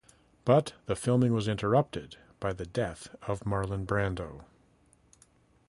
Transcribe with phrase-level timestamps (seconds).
[0.45, 4.45] But the filming was interrupted by the death of Marlon Brando.